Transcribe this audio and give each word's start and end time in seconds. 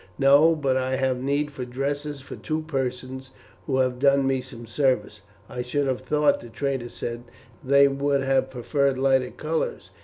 "No, 0.17 0.55
but 0.55 0.77
I 0.77 0.95
have 0.95 1.21
need 1.21 1.51
for 1.51 1.63
dresses 1.63 2.21
for 2.21 2.35
two 2.35 2.63
persons 2.63 3.29
who 3.67 3.77
have 3.77 3.99
done 3.99 4.25
me 4.25 4.41
some 4.41 4.65
service." 4.65 5.21
"I 5.47 5.61
should 5.61 5.85
have 5.85 6.01
thought," 6.01 6.39
the 6.41 6.49
trader 6.49 6.89
said, 6.89 7.25
"they 7.63 7.87
would 7.87 8.23
have 8.23 8.49
preferred 8.49 8.97
lighter 8.97 9.29
colours. 9.29 9.91